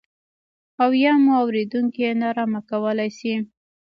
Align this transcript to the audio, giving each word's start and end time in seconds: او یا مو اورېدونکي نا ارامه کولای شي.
او 0.81 0.89
یا 1.03 1.13
مو 1.23 1.31
اورېدونکي 1.41 2.03
نا 2.19 2.25
ارامه 2.31 2.61
کولای 2.69 3.09
شي. 3.17 3.35